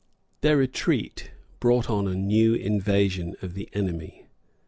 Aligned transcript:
]Their 0.41 0.57
retreat 0.57 1.29
brought 1.59 1.87
on 1.87 2.07
a 2.07 2.15
new 2.15 2.55
invasion 2.55 3.35
of 3.43 3.53
the 3.53 3.69
enemy. 3.73 4.25